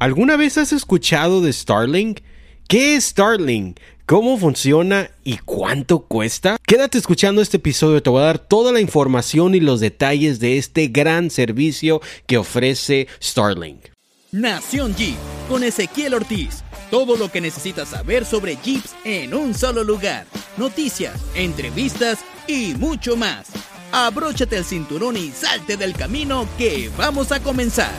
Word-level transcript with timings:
¿Alguna 0.00 0.38
vez 0.38 0.56
has 0.56 0.72
escuchado 0.72 1.42
de 1.42 1.52
Starlink? 1.52 2.20
¿Qué 2.66 2.96
es 2.96 3.08
Starlink? 3.08 3.78
¿Cómo 4.06 4.38
funciona 4.38 5.10
y 5.24 5.36
cuánto 5.36 6.06
cuesta? 6.06 6.56
Quédate 6.66 6.96
escuchando 6.96 7.42
este 7.42 7.58
episodio, 7.58 8.02
te 8.02 8.08
voy 8.08 8.22
a 8.22 8.24
dar 8.24 8.38
toda 8.38 8.72
la 8.72 8.80
información 8.80 9.54
y 9.54 9.60
los 9.60 9.78
detalles 9.78 10.40
de 10.40 10.56
este 10.56 10.88
gran 10.88 11.28
servicio 11.28 12.00
que 12.26 12.38
ofrece 12.38 13.08
Starlink. 13.22 13.88
Nación 14.32 14.96
Jeep 14.96 15.18
con 15.50 15.64
Ezequiel 15.64 16.14
Ortiz. 16.14 16.64
Todo 16.90 17.18
lo 17.18 17.30
que 17.30 17.42
necesitas 17.42 17.90
saber 17.90 18.24
sobre 18.24 18.56
Jeeps 18.56 18.94
en 19.04 19.34
un 19.34 19.52
solo 19.52 19.84
lugar. 19.84 20.24
Noticias, 20.56 21.20
entrevistas 21.34 22.20
y 22.48 22.72
mucho 22.78 23.18
más. 23.18 23.48
Abróchate 23.92 24.56
el 24.56 24.64
cinturón 24.64 25.18
y 25.18 25.30
salte 25.30 25.76
del 25.76 25.92
camino 25.92 26.48
que 26.56 26.90
vamos 26.96 27.32
a 27.32 27.40
comenzar. 27.40 27.92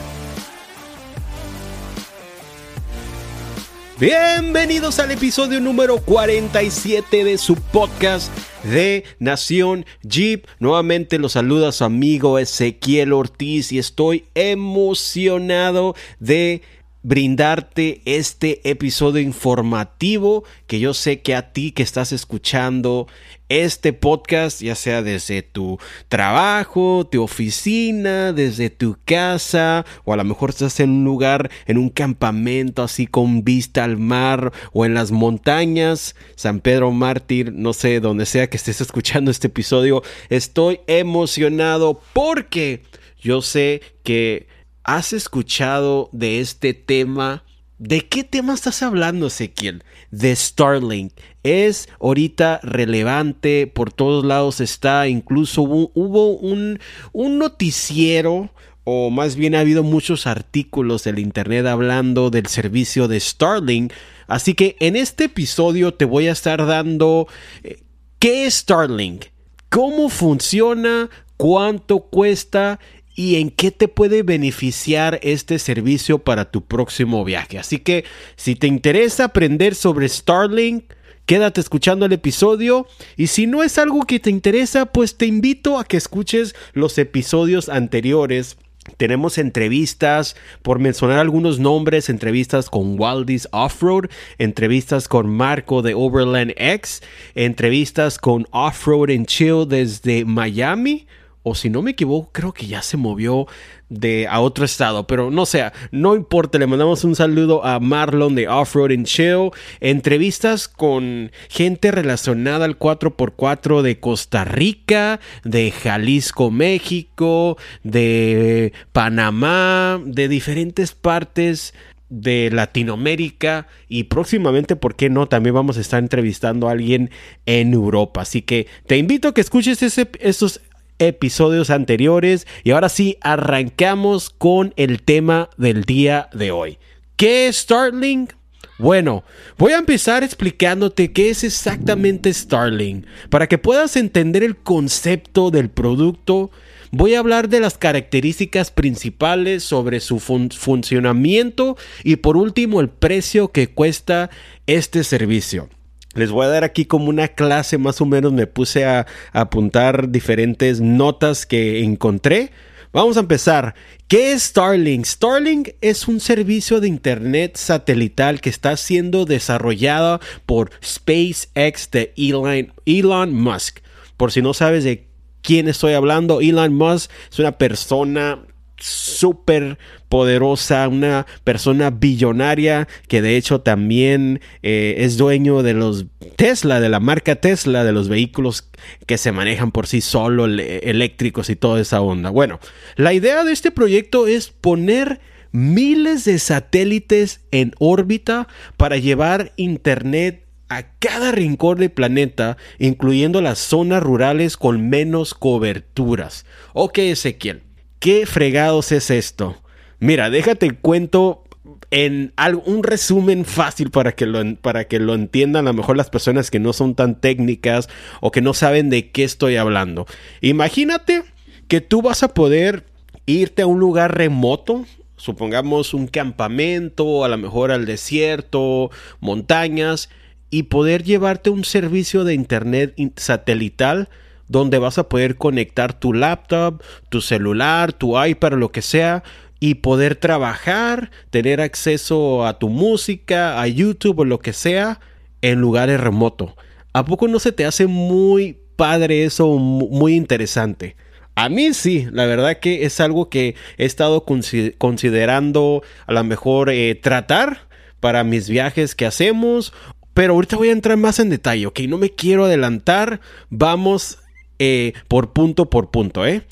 Bienvenidos 4.02 4.98
al 4.98 5.12
episodio 5.12 5.60
número 5.60 5.98
47 5.98 7.22
de 7.22 7.38
su 7.38 7.54
podcast 7.54 8.32
de 8.64 9.04
Nación 9.20 9.86
Jeep. 10.02 10.44
Nuevamente 10.58 11.20
los 11.20 11.34
saluda 11.34 11.70
su 11.70 11.84
amigo 11.84 12.40
Ezequiel 12.40 13.12
Ortiz 13.12 13.70
y 13.70 13.78
estoy 13.78 14.24
emocionado 14.34 15.94
de 16.18 16.62
brindarte 17.02 18.00
este 18.04 18.68
episodio 18.68 19.20
informativo 19.20 20.44
que 20.66 20.78
yo 20.78 20.94
sé 20.94 21.20
que 21.20 21.34
a 21.34 21.52
ti 21.52 21.72
que 21.72 21.82
estás 21.82 22.12
escuchando 22.12 23.08
este 23.48 23.92
podcast, 23.92 24.62
ya 24.62 24.74
sea 24.74 25.02
desde 25.02 25.42
tu 25.42 25.78
trabajo, 26.08 27.06
tu 27.10 27.22
oficina, 27.22 28.32
desde 28.32 28.70
tu 28.70 28.96
casa, 29.04 29.84
o 30.04 30.14
a 30.14 30.16
lo 30.16 30.24
mejor 30.24 30.50
estás 30.50 30.80
en 30.80 30.90
un 30.90 31.04
lugar, 31.04 31.50
en 31.66 31.76
un 31.76 31.90
campamento 31.90 32.82
así 32.82 33.06
con 33.06 33.44
vista 33.44 33.84
al 33.84 33.98
mar 33.98 34.52
o 34.72 34.86
en 34.86 34.94
las 34.94 35.10
montañas, 35.10 36.16
San 36.34 36.60
Pedro 36.60 36.92
Mártir, 36.92 37.52
no 37.52 37.74
sé, 37.74 38.00
donde 38.00 38.24
sea 38.24 38.48
que 38.48 38.56
estés 38.56 38.80
escuchando 38.80 39.30
este 39.30 39.48
episodio, 39.48 40.02
estoy 40.30 40.80
emocionado 40.86 42.00
porque 42.14 42.82
yo 43.20 43.42
sé 43.42 43.82
que 44.02 44.46
has 44.84 45.12
escuchado 45.12 46.08
de 46.12 46.40
este 46.40 46.74
tema. 46.74 47.44
¿De 47.78 48.06
qué 48.06 48.22
tema 48.22 48.54
estás 48.54 48.82
hablando, 48.82 49.26
Ezequiel? 49.26 49.82
De 50.10 50.34
Starlink. 50.34 51.12
Es 51.42 51.88
ahorita 52.00 52.60
relevante, 52.62 53.66
por 53.66 53.92
todos 53.92 54.24
lados 54.24 54.60
está, 54.60 55.08
incluso 55.08 55.62
hubo, 55.62 56.36
un, 56.36 56.78
noticiero, 57.12 58.50
o 58.84 59.10
más 59.10 59.34
bien 59.34 59.54
ha 59.54 59.60
habido 59.60 59.82
muchos 59.82 60.26
artículos 60.26 61.04
del 61.04 61.18
Internet 61.18 61.66
hablando 61.66 62.30
del 62.30 62.46
servicio 62.46 63.08
de 63.08 63.18
Starlink. 63.18 63.92
Así 64.28 64.54
que 64.54 64.76
en 64.78 64.94
este 64.94 65.24
episodio 65.24 65.92
te 65.94 66.04
voy 66.04 66.28
a 66.28 66.32
estar 66.32 66.64
dando 66.64 67.26
eh, 67.64 67.82
qué 68.20 68.46
es 68.46 68.54
Starlink, 68.54 69.26
cómo 69.68 70.08
funciona, 70.08 71.10
cuánto 71.36 71.98
cuesta 71.98 72.78
y 73.14 73.36
en 73.36 73.50
qué 73.50 73.70
te 73.70 73.88
puede 73.88 74.22
beneficiar 74.22 75.18
este 75.22 75.58
servicio 75.58 76.18
para 76.18 76.50
tu 76.50 76.62
próximo 76.64 77.24
viaje. 77.24 77.58
Así 77.58 77.78
que 77.78 78.04
si 78.36 78.54
te 78.56 78.66
interesa 78.66 79.24
aprender 79.24 79.74
sobre 79.74 80.08
Starlink, 80.08 80.84
quédate 81.26 81.60
escuchando 81.60 82.06
el 82.06 82.12
episodio 82.12 82.86
y 83.16 83.28
si 83.28 83.46
no 83.46 83.62
es 83.62 83.78
algo 83.78 84.02
que 84.02 84.20
te 84.20 84.30
interesa, 84.30 84.86
pues 84.86 85.16
te 85.16 85.26
invito 85.26 85.78
a 85.78 85.84
que 85.84 85.96
escuches 85.96 86.54
los 86.72 86.98
episodios 86.98 87.68
anteriores. 87.68 88.56
Tenemos 88.96 89.38
entrevistas, 89.38 90.34
por 90.62 90.80
mencionar 90.80 91.20
algunos 91.20 91.60
nombres, 91.60 92.08
entrevistas 92.08 92.68
con 92.68 92.98
Waldis 92.98 93.46
Offroad, 93.52 94.06
entrevistas 94.38 95.06
con 95.06 95.28
Marco 95.28 95.82
de 95.82 95.94
Overland 95.94 96.52
X, 96.56 97.00
entrevistas 97.36 98.18
con 98.18 98.48
Offroad 98.50 99.10
and 99.10 99.26
Chill 99.26 99.68
desde 99.68 100.24
Miami, 100.24 101.06
o 101.42 101.54
si 101.54 101.70
no 101.70 101.82
me 101.82 101.92
equivoco, 101.92 102.30
creo 102.32 102.52
que 102.52 102.66
ya 102.66 102.82
se 102.82 102.96
movió 102.96 103.46
de 103.88 104.26
a 104.28 104.40
otro 104.40 104.64
estado, 104.64 105.06
pero 105.06 105.30
no 105.30 105.44
sea, 105.44 105.72
no 105.90 106.14
importa, 106.14 106.58
le 106.58 106.66
mandamos 106.66 107.04
un 107.04 107.14
saludo 107.14 107.64
a 107.64 107.78
Marlon 107.78 108.34
de 108.34 108.48
Offroad 108.48 108.92
and 108.92 109.06
Chill, 109.06 109.50
entrevistas 109.80 110.68
con 110.68 111.30
gente 111.50 111.90
relacionada 111.90 112.64
al 112.64 112.78
4x4 112.78 113.82
de 113.82 114.00
Costa 114.00 114.44
Rica, 114.44 115.20
de 115.44 115.70
Jalisco, 115.72 116.50
México, 116.50 117.58
de 117.82 118.72
Panamá, 118.92 120.00
de 120.04 120.28
diferentes 120.28 120.92
partes 120.92 121.74
de 122.08 122.50
Latinoamérica 122.52 123.66
y 123.88 124.04
próximamente, 124.04 124.76
¿por 124.76 124.96
qué 124.96 125.08
no? 125.08 125.28
También 125.28 125.54
vamos 125.54 125.78
a 125.78 125.80
estar 125.80 125.98
entrevistando 125.98 126.68
a 126.68 126.72
alguien 126.72 127.10
en 127.46 127.72
Europa. 127.72 128.20
Así 128.20 128.42
que 128.42 128.66
te 128.86 128.98
invito 128.98 129.28
a 129.28 129.34
que 129.34 129.40
escuches 129.40 129.82
esos 129.82 130.60
episodios 130.98 131.70
anteriores 131.70 132.46
y 132.64 132.72
ahora 132.72 132.88
sí 132.88 133.18
arrancamos 133.20 134.30
con 134.30 134.72
el 134.76 135.02
tema 135.02 135.50
del 135.56 135.84
día 135.84 136.28
de 136.32 136.50
hoy. 136.50 136.78
¿Qué 137.16 137.48
es 137.48 137.58
Starlink? 137.58 138.32
Bueno, 138.78 139.22
voy 139.58 139.72
a 139.72 139.78
empezar 139.78 140.24
explicándote 140.24 141.12
qué 141.12 141.30
es 141.30 141.44
exactamente 141.44 142.32
Starlink. 142.32 143.06
Para 143.30 143.46
que 143.46 143.58
puedas 143.58 143.96
entender 143.96 144.42
el 144.42 144.56
concepto 144.56 145.50
del 145.50 145.70
producto, 145.70 146.50
voy 146.90 147.14
a 147.14 147.20
hablar 147.20 147.48
de 147.48 147.60
las 147.60 147.78
características 147.78 148.70
principales 148.70 149.62
sobre 149.62 150.00
su 150.00 150.18
funcionamiento 150.18 151.76
y 152.02 152.16
por 152.16 152.36
último 152.36 152.80
el 152.80 152.88
precio 152.88 153.52
que 153.52 153.68
cuesta 153.68 154.30
este 154.66 155.04
servicio. 155.04 155.68
Les 156.14 156.30
voy 156.30 156.46
a 156.46 156.50
dar 156.50 156.64
aquí 156.64 156.84
como 156.84 157.08
una 157.08 157.28
clase 157.28 157.78
más 157.78 158.00
o 158.00 158.06
menos, 158.06 158.32
me 158.32 158.46
puse 158.46 158.84
a, 158.84 159.06
apuntar 159.32 160.10
diferentes 160.10 160.80
notas 160.80 161.46
que 161.46 161.82
encontré. 161.82 162.50
Vamos 162.92 163.16
a 163.16 163.20
empezar. 163.20 163.74
¿Qué 164.06 164.32
es 164.32 164.42
Starlink? 164.42 165.06
Starlink 165.06 165.70
es 165.80 166.08
un 166.08 166.20
servicio 166.20 166.80
de 166.80 166.88
Internet 166.88 167.56
satelital 167.56 168.42
que 168.42 168.50
está 168.50 168.76
siendo 168.76 169.24
desarrollado 169.24 170.20
por 170.44 170.70
SpaceX 170.84 171.90
de 171.90 172.12
Elon, 172.18 172.74
Elon 172.84 173.32
Musk. 173.32 173.78
Por 174.18 174.32
si 174.32 174.42
no 174.42 174.52
sabes 174.52 174.84
de 174.84 175.06
quién 175.40 175.68
estoy 175.68 175.94
hablando, 175.94 176.42
Elon 176.42 176.74
Musk 176.74 177.10
es 177.30 177.38
una 177.38 177.52
persona 177.52 178.44
súper 178.78 179.78
poderosa, 180.08 180.88
una 180.88 181.26
persona 181.44 181.90
billonaria 181.90 182.88
que 183.08 183.22
de 183.22 183.36
hecho 183.36 183.60
también 183.60 184.40
eh, 184.62 184.96
es 184.98 185.16
dueño 185.16 185.62
de 185.62 185.74
los 185.74 186.06
Tesla, 186.36 186.80
de 186.80 186.88
la 186.88 187.00
marca 187.00 187.36
Tesla, 187.36 187.84
de 187.84 187.92
los 187.92 188.08
vehículos 188.08 188.68
que 189.06 189.18
se 189.18 189.32
manejan 189.32 189.70
por 189.72 189.86
sí 189.86 190.00
solo, 190.00 190.46
eléctricos 190.46 191.50
y 191.50 191.56
toda 191.56 191.80
esa 191.80 192.00
onda. 192.00 192.30
Bueno, 192.30 192.58
la 192.96 193.12
idea 193.12 193.44
de 193.44 193.52
este 193.52 193.70
proyecto 193.70 194.26
es 194.26 194.50
poner 194.50 195.20
miles 195.52 196.24
de 196.24 196.38
satélites 196.38 197.40
en 197.50 197.72
órbita 197.78 198.48
para 198.76 198.96
llevar 198.96 199.52
internet 199.56 200.46
a 200.68 200.84
cada 200.98 201.32
rincón 201.32 201.78
del 201.78 201.90
planeta, 201.90 202.56
incluyendo 202.78 203.42
las 203.42 203.58
zonas 203.58 204.02
rurales 204.02 204.56
con 204.56 204.88
menos 204.88 205.34
coberturas. 205.34 206.46
Ok, 206.72 206.98
Ezequiel. 206.98 207.62
¿Qué 208.02 208.26
fregados 208.26 208.90
es 208.90 209.12
esto? 209.12 209.62
Mira, 210.00 210.28
déjate 210.28 210.72
cuento 210.72 211.44
en 211.92 212.32
un 212.64 212.82
resumen 212.82 213.44
fácil 213.44 213.92
para 213.92 214.10
que, 214.10 214.26
lo, 214.26 214.56
para 214.56 214.88
que 214.88 214.98
lo 214.98 215.14
entiendan 215.14 215.68
a 215.68 215.70
lo 215.70 215.76
mejor 215.76 215.96
las 215.96 216.10
personas 216.10 216.50
que 216.50 216.58
no 216.58 216.72
son 216.72 216.96
tan 216.96 217.20
técnicas 217.20 217.88
o 218.20 218.32
que 218.32 218.40
no 218.40 218.54
saben 218.54 218.90
de 218.90 219.12
qué 219.12 219.22
estoy 219.22 219.54
hablando. 219.54 220.06
Imagínate 220.40 221.22
que 221.68 221.80
tú 221.80 222.02
vas 222.02 222.24
a 222.24 222.34
poder 222.34 222.86
irte 223.26 223.62
a 223.62 223.68
un 223.68 223.78
lugar 223.78 224.18
remoto, 224.18 224.84
supongamos 225.14 225.94
un 225.94 226.08
campamento, 226.08 227.24
a 227.24 227.28
lo 227.28 227.38
mejor 227.38 227.70
al 227.70 227.86
desierto, 227.86 228.90
montañas, 229.20 230.10
y 230.50 230.64
poder 230.64 231.04
llevarte 231.04 231.50
un 231.50 231.62
servicio 231.64 232.24
de 232.24 232.34
internet 232.34 232.96
satelital 233.14 234.08
donde 234.52 234.78
vas 234.78 234.98
a 234.98 235.08
poder 235.08 235.36
conectar 235.36 235.98
tu 235.98 236.12
laptop, 236.12 236.82
tu 237.08 237.20
celular, 237.20 237.92
tu 237.92 238.22
iPad, 238.22 238.52
lo 238.52 238.70
que 238.70 238.82
sea, 238.82 239.24
y 239.58 239.76
poder 239.76 240.16
trabajar, 240.16 241.10
tener 241.30 241.60
acceso 241.60 242.46
a 242.46 242.58
tu 242.58 242.68
música, 242.68 243.60
a 243.60 243.66
YouTube 243.66 244.20
o 244.20 244.24
lo 244.24 244.38
que 244.38 244.52
sea, 244.52 245.00
en 245.40 245.60
lugares 245.60 246.00
remotos. 246.00 246.52
¿A 246.92 247.04
poco 247.04 247.26
no 247.26 247.38
se 247.38 247.52
te 247.52 247.64
hace 247.64 247.86
muy 247.86 248.58
padre 248.76 249.24
eso, 249.24 249.56
muy 249.56 250.14
interesante? 250.14 250.96
A 251.34 251.48
mí 251.48 251.72
sí, 251.72 252.06
la 252.12 252.26
verdad 252.26 252.58
que 252.58 252.84
es 252.84 253.00
algo 253.00 253.30
que 253.30 253.54
he 253.78 253.86
estado 253.86 254.24
considerando 254.24 255.82
a 256.06 256.12
lo 256.12 256.24
mejor 256.24 256.68
eh, 256.68 256.94
tratar 256.94 257.68
para 258.00 258.22
mis 258.22 258.50
viajes 258.50 258.94
que 258.94 259.06
hacemos. 259.06 259.72
Pero 260.14 260.34
ahorita 260.34 260.56
voy 260.56 260.68
a 260.68 260.72
entrar 260.72 260.98
más 260.98 261.18
en 261.20 261.30
detalle, 261.30 261.66
ok, 261.66 261.80
no 261.88 261.96
me 261.96 262.10
quiero 262.10 262.44
adelantar. 262.44 263.20
Vamos 263.48 264.18
eh, 264.62 264.92
por 265.08 265.32
punto 265.32 265.68
por 265.68 265.90
punto, 265.90 266.24
¿eh? 266.24 266.42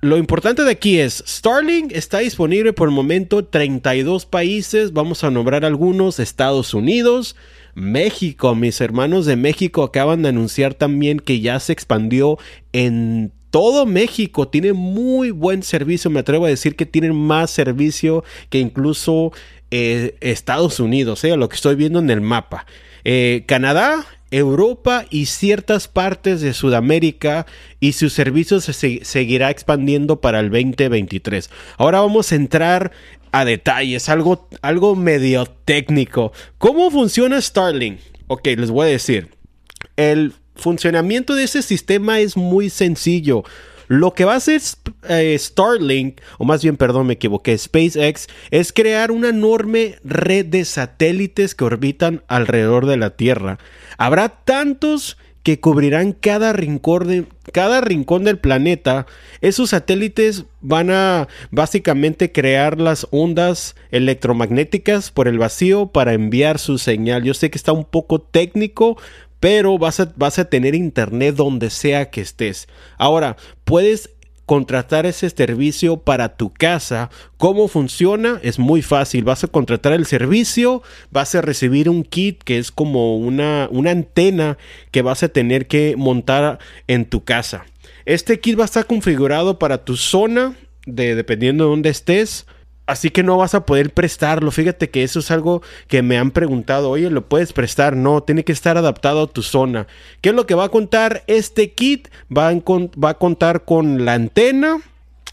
lo 0.00 0.18
importante 0.18 0.62
de 0.62 0.70
aquí 0.70 0.98
es, 0.98 1.24
Starlink 1.26 1.92
está 1.92 2.18
disponible 2.18 2.72
por 2.72 2.88
el 2.88 2.94
momento 2.94 3.38
en 3.38 3.46
32 3.50 4.26
países, 4.26 4.92
vamos 4.92 5.24
a 5.24 5.30
nombrar 5.30 5.64
algunos, 5.64 6.20
Estados 6.20 6.74
Unidos, 6.74 7.34
México, 7.74 8.54
mis 8.54 8.80
hermanos 8.80 9.26
de 9.26 9.36
México 9.36 9.82
acaban 9.82 10.22
de 10.22 10.30
anunciar 10.30 10.74
también 10.74 11.18
que 11.18 11.40
ya 11.40 11.60
se 11.60 11.72
expandió 11.72 12.38
en 12.72 13.32
todo 13.50 13.86
México 13.86 14.48
tiene 14.48 14.74
muy 14.74 15.30
buen 15.30 15.62
servicio. 15.62 16.10
Me 16.10 16.20
atrevo 16.20 16.44
a 16.44 16.48
decir 16.50 16.76
que 16.76 16.84
tienen 16.84 17.14
más 17.14 17.50
servicio 17.50 18.22
que 18.50 18.58
incluso 18.58 19.32
eh, 19.70 20.16
Estados 20.20 20.78
Unidos, 20.78 21.24
eh, 21.24 21.36
lo 21.36 21.48
que 21.48 21.56
estoy 21.56 21.74
viendo 21.74 21.98
en 21.98 22.10
el 22.10 22.20
mapa. 22.20 22.66
Eh, 23.04 23.44
Canadá, 23.46 24.04
Europa 24.36 25.06
y 25.10 25.26
ciertas 25.26 25.88
partes 25.88 26.40
de 26.40 26.52
Sudamérica 26.52 27.46
y 27.80 27.92
su 27.92 28.10
servicio 28.10 28.60
se 28.60 29.04
seguirá 29.04 29.50
expandiendo 29.50 30.20
para 30.20 30.40
el 30.40 30.50
2023. 30.50 31.50
Ahora 31.78 32.00
vamos 32.00 32.32
a 32.32 32.36
entrar 32.36 32.92
a 33.32 33.44
detalles, 33.44 34.08
algo, 34.08 34.48
algo 34.62 34.94
medio 34.94 35.46
técnico. 35.46 36.32
¿Cómo 36.58 36.90
funciona 36.90 37.40
Starlink? 37.40 37.98
Ok, 38.26 38.46
les 38.56 38.70
voy 38.70 38.88
a 38.88 38.90
decir. 38.90 39.30
El 39.96 40.34
funcionamiento 40.54 41.34
de 41.34 41.44
ese 41.44 41.62
sistema 41.62 42.20
es 42.20 42.36
muy 42.36 42.70
sencillo. 42.70 43.44
Lo 43.88 44.14
que 44.14 44.24
va 44.24 44.34
a 44.34 44.36
hacer 44.36 44.60
eh, 45.08 45.36
Starlink, 45.38 46.20
o 46.38 46.44
más 46.44 46.62
bien, 46.62 46.76
perdón, 46.76 47.06
me 47.06 47.14
equivoqué, 47.14 47.56
SpaceX, 47.56 48.26
es 48.50 48.72
crear 48.72 49.10
una 49.10 49.28
enorme 49.28 49.98
red 50.04 50.46
de 50.46 50.64
satélites 50.64 51.54
que 51.54 51.64
orbitan 51.64 52.22
alrededor 52.28 52.86
de 52.86 52.96
la 52.96 53.10
Tierra. 53.10 53.58
Habrá 53.98 54.28
tantos 54.28 55.16
que 55.46 55.60
cubrirán 55.60 56.10
cada 56.10 56.52
rincón, 56.52 57.06
de, 57.06 57.24
cada 57.52 57.80
rincón 57.80 58.24
del 58.24 58.36
planeta. 58.36 59.06
Esos 59.40 59.70
satélites 59.70 60.44
van 60.60 60.90
a 60.90 61.28
básicamente 61.52 62.32
crear 62.32 62.80
las 62.80 63.06
ondas 63.12 63.76
electromagnéticas 63.92 65.12
por 65.12 65.28
el 65.28 65.38
vacío 65.38 65.86
para 65.86 66.14
enviar 66.14 66.58
su 66.58 66.78
señal. 66.78 67.22
Yo 67.22 67.32
sé 67.32 67.48
que 67.48 67.58
está 67.58 67.70
un 67.70 67.84
poco 67.84 68.20
técnico, 68.20 68.98
pero 69.40 69.78
vas 69.78 70.00
a, 70.00 70.12
vas 70.16 70.38
a 70.38 70.46
tener 70.46 70.74
internet 70.74 71.34
donde 71.34 71.70
sea 71.70 72.10
que 72.10 72.20
estés. 72.20 72.68
Ahora, 72.98 73.36
puedes 73.64 74.10
contratar 74.46 75.06
ese 75.06 75.28
servicio 75.28 75.98
para 75.98 76.36
tu 76.36 76.52
casa. 76.52 77.10
¿Cómo 77.36 77.66
funciona? 77.68 78.40
Es 78.42 78.58
muy 78.58 78.80
fácil. 78.80 79.24
Vas 79.24 79.44
a 79.44 79.48
contratar 79.48 79.92
el 79.92 80.06
servicio, 80.06 80.82
vas 81.10 81.34
a 81.34 81.42
recibir 81.42 81.90
un 81.90 82.04
kit 82.04 82.42
que 82.42 82.58
es 82.58 82.70
como 82.70 83.16
una, 83.18 83.68
una 83.70 83.90
antena 83.90 84.56
que 84.92 85.02
vas 85.02 85.24
a 85.24 85.28
tener 85.28 85.66
que 85.66 85.96
montar 85.98 86.60
en 86.86 87.06
tu 87.06 87.24
casa. 87.24 87.66
Este 88.06 88.38
kit 88.38 88.56
va 88.56 88.62
a 88.62 88.66
estar 88.66 88.86
configurado 88.86 89.58
para 89.58 89.84
tu 89.84 89.96
zona, 89.96 90.54
de, 90.86 91.16
dependiendo 91.16 91.64
de 91.64 91.70
dónde 91.70 91.90
estés. 91.90 92.46
Así 92.86 93.10
que 93.10 93.22
no 93.22 93.36
vas 93.36 93.54
a 93.54 93.66
poder 93.66 93.92
prestarlo. 93.92 94.50
Fíjate 94.50 94.90
que 94.90 95.02
eso 95.02 95.18
es 95.18 95.30
algo 95.30 95.62
que 95.88 96.02
me 96.02 96.18
han 96.18 96.30
preguntado. 96.30 96.90
Oye, 96.90 97.10
¿lo 97.10 97.28
puedes 97.28 97.52
prestar? 97.52 97.96
No, 97.96 98.22
tiene 98.22 98.44
que 98.44 98.52
estar 98.52 98.78
adaptado 98.78 99.22
a 99.22 99.26
tu 99.26 99.42
zona. 99.42 99.86
¿Qué 100.20 100.28
es 100.28 100.34
lo 100.34 100.46
que 100.46 100.54
va 100.54 100.64
a 100.64 100.68
contar 100.68 101.24
este 101.26 101.72
kit? 101.72 102.08
Va 102.34 102.48
a, 102.48 102.54
va 102.54 103.10
a 103.10 103.18
contar 103.18 103.64
con 103.64 104.04
la 104.04 104.14
antena 104.14 104.78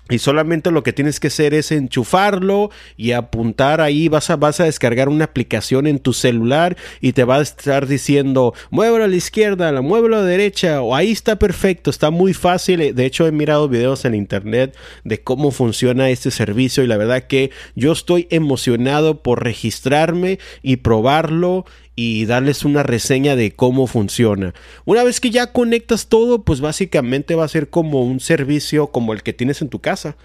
y 0.10 0.20
solamente 0.20 0.70
lo 0.70 0.84
que 0.84 0.92
tienes 0.92 1.22
que 1.22 1.28
hacer 1.28 1.54
es 1.54 1.72
enchufarlo 1.72 2.72
y 2.98 3.14
apuntar 3.14 3.80
ahí. 3.80 4.10
Vas 4.10 4.30
a, 4.30 4.36
vas 4.36 4.60
a 4.60 4.66
descargar 4.66 5.08
una 5.08 5.24
aplicación 5.24 5.88
en 5.88 6.00
tu 6.00 6.12
celular 6.12 6.76
y 7.00 7.14
te 7.14 7.24
va 7.24 7.38
a 7.38 7.42
estar 7.42 7.88
diciendo, 7.88 8.54
muévelo 8.70 9.06
a 9.06 9.08
la 9.08 9.16
izquierda, 9.16 9.72
la 9.72 9.82
muévelo 9.82 10.18
a 10.18 10.20
la 10.20 10.26
derecha. 10.26 10.82
O 10.82 10.94
ahí 10.94 11.12
está 11.12 11.40
perfecto, 11.40 11.90
está 11.90 12.12
muy 12.12 12.34
fácil. 12.34 12.94
De 12.94 13.06
hecho, 13.06 13.26
he 13.28 13.32
mirado 13.32 13.70
videos 13.70 14.04
en 14.04 14.14
internet 14.14 14.76
de 15.06 15.22
cómo 15.22 15.52
funciona 15.52 16.10
este 16.10 16.32
servicio 16.32 16.84
y 16.84 16.88
la 16.88 16.98
verdad 16.98 17.24
que 17.24 17.52
yo 17.76 17.94
estoy 17.94 18.28
emocionado 18.30 19.24
por 19.24 19.42
registrarme 19.42 20.38
y 20.62 20.78
probarlo 20.78 21.66
y 21.96 22.26
darles 22.26 22.66
una 22.66 22.84
reseña 22.84 23.36
de 23.36 23.52
cómo 23.52 23.88
funciona. 23.88 24.54
Una 24.86 25.04
vez 25.04 25.20
que 25.20 25.30
ya 25.30 25.52
conectas 25.52 26.08
todo, 26.08 26.44
pues 26.44 26.62
básicamente 26.62 27.36
va 27.36 27.46
a 27.46 27.50
ser 27.50 27.70
como 27.70 28.04
un 28.04 28.20
servicio 28.20 28.88
como 28.88 29.14
el 29.14 29.24
que 29.24 29.34
tienes 29.34 29.62
en 29.62 29.70
tu 29.70 29.80
casa. 29.80 30.16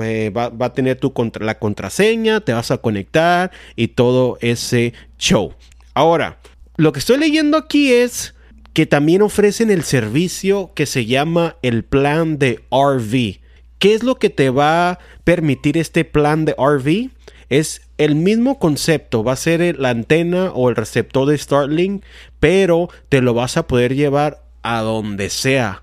Eh, 0.00 0.30
va, 0.30 0.52
a 0.58 0.72
tener 0.74 0.98
tu 0.98 1.12
contra, 1.12 1.44
la 1.44 1.58
contraseña, 1.58 2.40
te 2.40 2.52
vas 2.52 2.70
a 2.70 2.78
conectar 2.78 3.50
y 3.74 3.88
todo 3.88 4.38
ese 4.40 4.92
show. 5.18 5.54
Ahora, 5.94 6.38
lo 6.76 6.92
que 6.92 6.98
estoy 7.00 7.18
leyendo 7.18 7.56
aquí 7.56 7.92
es 7.92 8.34
que 8.72 8.86
también 8.86 9.22
ofrecen 9.22 9.70
el 9.70 9.82
servicio 9.82 10.72
que 10.74 10.86
se 10.86 11.06
llama 11.06 11.56
el 11.62 11.84
plan 11.84 12.38
de 12.38 12.60
RV. 12.70 13.40
¿Qué 13.78 13.94
es 13.94 14.02
lo 14.02 14.16
que 14.16 14.30
te 14.30 14.50
va 14.50 14.90
a 14.90 14.98
permitir 15.24 15.78
este 15.78 16.04
plan 16.04 16.44
de 16.44 16.54
RV? 16.56 17.10
Es 17.48 17.82
el 17.96 18.14
mismo 18.14 18.58
concepto, 18.58 19.24
va 19.24 19.32
a 19.32 19.36
ser 19.36 19.78
la 19.78 19.90
antena 19.90 20.52
o 20.54 20.68
el 20.68 20.76
receptor 20.76 21.26
de 21.26 21.38
Starlink, 21.38 22.04
pero 22.40 22.88
te 23.08 23.22
lo 23.22 23.34
vas 23.34 23.56
a 23.56 23.66
poder 23.66 23.94
llevar 23.94 24.42
a 24.62 24.80
donde 24.82 25.30
sea. 25.30 25.82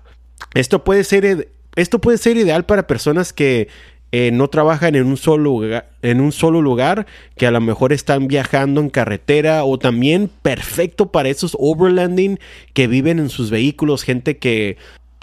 Esto 0.54 0.84
puede 0.84 1.04
ser, 1.04 1.48
esto 1.74 2.00
puede 2.00 2.18
ser 2.18 2.36
ideal 2.36 2.64
para 2.64 2.86
personas 2.86 3.32
que 3.32 3.68
eh, 4.12 4.30
no 4.32 4.48
trabajan 4.48 4.94
en 4.94 5.06
un, 5.06 5.16
solo 5.16 5.42
lugar, 5.42 5.90
en 6.00 6.20
un 6.20 6.30
solo 6.32 6.62
lugar, 6.62 7.06
que 7.36 7.46
a 7.46 7.50
lo 7.50 7.60
mejor 7.60 7.92
están 7.92 8.28
viajando 8.28 8.80
en 8.80 8.88
carretera 8.88 9.64
o 9.64 9.78
también 9.78 10.30
perfecto 10.42 11.10
para 11.10 11.28
esos 11.28 11.56
overlanding 11.58 12.38
que 12.72 12.86
viven 12.86 13.18
en 13.18 13.28
sus 13.28 13.50
vehículos, 13.50 14.04
gente 14.04 14.38
que 14.38 14.76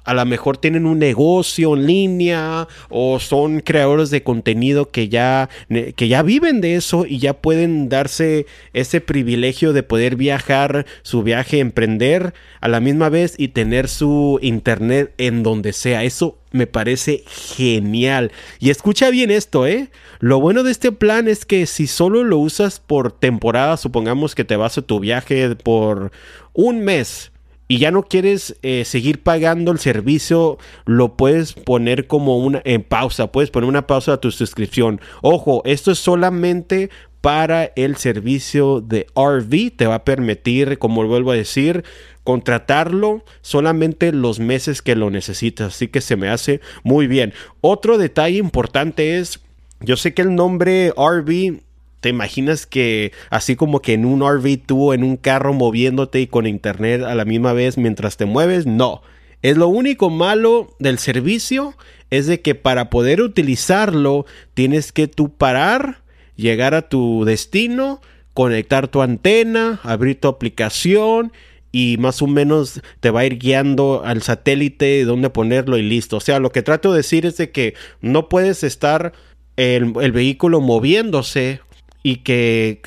a 0.03 0.13
lo 0.13 0.25
mejor 0.25 0.57
tienen 0.57 0.85
un 0.85 0.99
negocio 0.99 1.75
en 1.75 1.85
línea 1.85 2.67
o 2.89 3.19
son 3.19 3.61
creadores 3.61 4.09
de 4.09 4.23
contenido 4.23 4.89
que 4.89 5.09
ya, 5.09 5.49
que 5.95 6.07
ya 6.07 6.21
viven 6.21 6.61
de 6.61 6.75
eso 6.75 7.05
y 7.05 7.19
ya 7.19 7.33
pueden 7.33 7.89
darse 7.89 8.45
ese 8.73 9.01
privilegio 9.01 9.73
de 9.73 9.83
poder 9.83 10.15
viajar 10.15 10.85
su 11.01 11.23
viaje, 11.23 11.59
emprender 11.59 12.33
a 12.61 12.67
la 12.67 12.79
misma 12.79 13.09
vez 13.09 13.35
y 13.37 13.49
tener 13.49 13.87
su 13.87 14.39
internet 14.41 15.13
en 15.17 15.43
donde 15.43 15.73
sea. 15.73 16.03
Eso 16.03 16.37
me 16.51 16.67
parece 16.67 17.23
genial. 17.27 18.31
Y 18.59 18.69
escucha 18.69 19.09
bien 19.09 19.31
esto, 19.31 19.67
¿eh? 19.67 19.89
Lo 20.19 20.39
bueno 20.39 20.63
de 20.63 20.71
este 20.71 20.91
plan 20.91 21.27
es 21.27 21.45
que 21.45 21.65
si 21.65 21.87
solo 21.87 22.23
lo 22.23 22.37
usas 22.37 22.79
por 22.79 23.11
temporada, 23.11 23.75
supongamos 23.75 24.35
que 24.35 24.45
te 24.45 24.55
vas 24.55 24.77
a 24.77 24.81
tu 24.83 24.99
viaje 24.99 25.55
por 25.55 26.11
un 26.53 26.85
mes, 26.85 27.32
y 27.67 27.79
ya 27.79 27.91
no 27.91 28.03
quieres 28.03 28.57
eh, 28.61 28.83
seguir 28.85 29.23
pagando 29.23 29.71
el 29.71 29.79
servicio, 29.79 30.57
lo 30.85 31.15
puedes 31.15 31.53
poner 31.53 32.07
como 32.07 32.37
una 32.37 32.61
en 32.65 32.83
pausa, 32.83 33.31
puedes 33.31 33.49
poner 33.49 33.69
una 33.69 33.87
pausa 33.87 34.13
a 34.13 34.17
tu 34.17 34.31
suscripción. 34.31 35.01
Ojo, 35.21 35.61
esto 35.65 35.91
es 35.91 35.99
solamente 35.99 36.89
para 37.21 37.71
el 37.77 37.95
servicio 37.95 38.81
de 38.81 39.07
RV, 39.15 39.77
te 39.77 39.87
va 39.87 39.95
a 39.95 40.03
permitir, 40.03 40.77
como 40.77 41.07
vuelvo 41.07 41.31
a 41.31 41.35
decir, 41.35 41.85
contratarlo 42.25 43.23
solamente 43.41 44.11
los 44.11 44.39
meses 44.39 44.81
que 44.81 44.95
lo 44.95 45.09
necesitas, 45.09 45.73
así 45.73 45.87
que 45.87 46.01
se 46.01 46.17
me 46.17 46.27
hace 46.27 46.59
muy 46.83 47.07
bien. 47.07 47.33
Otro 47.61 47.97
detalle 47.97 48.39
importante 48.39 49.19
es, 49.19 49.39
yo 49.79 49.95
sé 49.95 50.13
que 50.13 50.21
el 50.21 50.35
nombre 50.35 50.91
RV 50.97 51.61
¿Te 52.03 52.09
imaginas 52.09 52.65
que 52.65 53.13
así 53.29 53.55
como 53.55 53.81
que 53.81 53.93
en 53.93 54.03
un 54.03 54.29
RV 54.29 54.57
tú 54.65 54.91
en 54.91 55.05
un 55.05 55.15
carro 55.15 55.53
moviéndote 55.53 56.19
y 56.19 56.27
con 56.27 56.45
internet 56.45 57.01
a 57.01 57.15
la 57.15 57.23
misma 57.23 57.53
vez 57.53 57.77
mientras 57.77 58.17
te 58.17 58.25
mueves? 58.25 58.65
No. 58.65 59.01
Es 59.41 59.55
lo 59.55 59.69
único 59.69 60.09
malo 60.09 60.75
del 60.79 60.99
servicio 60.99 61.77
es 62.09 62.27
de 62.27 62.41
que 62.41 62.55
para 62.55 62.89
poder 62.89 63.21
utilizarlo 63.21 64.25
tienes 64.53 64.91
que 64.91 65.07
tú 65.07 65.33
parar, 65.33 66.01
llegar 66.35 66.73
a 66.73 66.89
tu 66.89 67.23
destino, 67.23 68.01
conectar 68.33 68.89
tu 68.89 69.01
antena, 69.01 69.79
abrir 69.83 70.19
tu 70.19 70.27
aplicación 70.27 71.31
y 71.71 71.95
más 71.99 72.21
o 72.21 72.27
menos 72.27 72.81
te 72.99 73.11
va 73.11 73.21
a 73.21 73.25
ir 73.25 73.39
guiando 73.39 74.01
al 74.03 74.23
satélite 74.23 75.05
dónde 75.05 75.29
ponerlo 75.29 75.77
y 75.77 75.83
listo. 75.83 76.17
O 76.17 76.19
sea, 76.19 76.39
lo 76.39 76.51
que 76.51 76.63
trato 76.63 76.91
de 76.91 76.97
decir 76.97 77.25
es 77.25 77.37
de 77.37 77.51
que 77.51 77.75
no 78.01 78.27
puedes 78.27 78.61
estar 78.65 79.13
el, 79.55 79.93
el 80.01 80.11
vehículo 80.11 80.59
moviéndose 80.59 81.61
y 82.03 82.17
que 82.17 82.81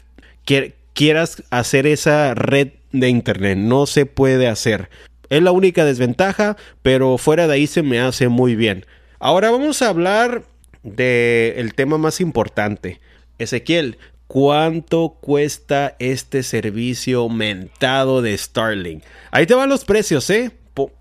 quieras 0.95 1.43
hacer 1.51 1.87
esa 1.87 2.35
red 2.35 2.69
de 2.93 3.09
internet. 3.09 3.59
No 3.59 3.87
se 3.87 4.07
puede 4.07 4.49
hacer. 4.49 4.89
Es 5.29 5.43
la 5.43 5.53
única 5.53 5.85
desventaja, 5.85 6.57
pero 6.83 7.19
fuera 7.19 7.47
de 7.47 7.55
ahí 7.55 7.67
se 7.67 7.83
me 7.83 8.01
hace 8.01 8.29
muy 8.29 8.55
bien. 8.55 8.87
Ahora 9.19 9.51
vamos 9.51 9.83
a 9.83 9.89
hablar 9.89 10.45
del 10.83 11.75
tema 11.75 11.99
más 11.99 12.21
importante. 12.21 13.01
Ezequiel, 13.39 13.99
¿cuánto 14.27 15.19
cuesta 15.21 15.97
este 15.99 16.43
servicio 16.43 17.29
mentado 17.29 18.23
de 18.23 18.37
Starlink? 18.39 19.03
Ahí 19.33 19.47
te 19.47 19.55
van 19.55 19.69
los 19.69 19.85
precios, 19.85 20.31
¿eh? 20.31 20.53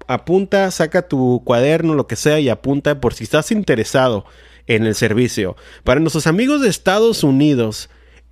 apunta, 0.08 0.72
saca 0.72 1.08
tu 1.08 1.42
cuaderno, 1.44 1.96
lo 1.96 2.08
que 2.08 2.16
sea, 2.16 2.40
y 2.40 2.50
apunta 2.50 3.02
por 3.02 3.14
si 3.14 3.26
estás 3.26 3.52
interesado 3.52 4.26
en 4.68 4.86
el 4.86 4.96
servicio. 4.96 5.56
Para 5.84 6.00
nuestros 6.00 6.28
amigos 6.28 6.62
de 6.62 6.70
Estados 6.70 7.24
Unidos, 7.24 7.90